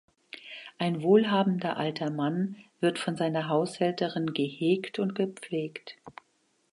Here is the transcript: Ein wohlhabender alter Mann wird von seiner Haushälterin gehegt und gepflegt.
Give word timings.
Ein 0.79 1.03
wohlhabender 1.03 1.77
alter 1.77 2.09
Mann 2.09 2.55
wird 2.79 2.97
von 2.97 3.15
seiner 3.17 3.49
Haushälterin 3.49 4.33
gehegt 4.33 4.97
und 4.97 5.13
gepflegt. 5.13 5.95